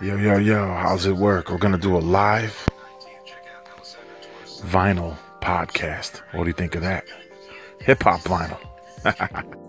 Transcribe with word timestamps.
Yo, 0.00 0.16
yo, 0.16 0.38
yo, 0.38 0.74
how's 0.74 1.06
it 1.06 1.16
work? 1.16 1.50
We're 1.50 1.58
going 1.58 1.72
to 1.72 1.78
do 1.78 1.96
a 1.96 1.98
live 1.98 2.68
vinyl 4.62 5.16
podcast. 5.40 6.18
What 6.32 6.44
do 6.44 6.50
you 6.50 6.54
think 6.54 6.76
of 6.76 6.82
that? 6.82 7.04
Hip 7.80 8.04
hop 8.04 8.20
vinyl. 8.20 9.58